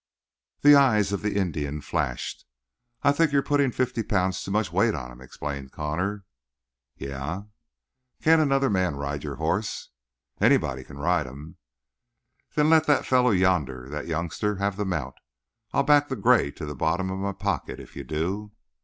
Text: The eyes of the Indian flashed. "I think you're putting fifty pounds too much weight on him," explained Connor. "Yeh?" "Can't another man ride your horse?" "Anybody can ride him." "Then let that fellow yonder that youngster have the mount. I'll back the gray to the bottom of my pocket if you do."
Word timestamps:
The 0.61 0.73
eyes 0.73 1.11
of 1.11 1.21
the 1.21 1.35
Indian 1.35 1.79
flashed. 1.79 2.43
"I 3.03 3.11
think 3.11 3.31
you're 3.31 3.43
putting 3.43 3.69
fifty 3.71 4.01
pounds 4.01 4.43
too 4.43 4.49
much 4.49 4.71
weight 4.71 4.95
on 4.95 5.11
him," 5.11 5.21
explained 5.21 5.71
Connor. 5.73 6.25
"Yeh?" 6.97 7.43
"Can't 8.23 8.41
another 8.41 8.71
man 8.71 8.95
ride 8.95 9.23
your 9.23 9.35
horse?" 9.35 9.89
"Anybody 10.39 10.83
can 10.83 10.97
ride 10.97 11.27
him." 11.27 11.57
"Then 12.55 12.67
let 12.71 12.87
that 12.87 13.05
fellow 13.05 13.29
yonder 13.29 13.89
that 13.89 14.07
youngster 14.07 14.55
have 14.55 14.75
the 14.75 14.85
mount. 14.85 15.13
I'll 15.71 15.83
back 15.83 16.07
the 16.07 16.15
gray 16.15 16.49
to 16.49 16.65
the 16.65 16.73
bottom 16.73 17.11
of 17.11 17.19
my 17.19 17.33
pocket 17.33 17.79
if 17.79 17.95
you 17.95 18.03
do." 18.03 18.53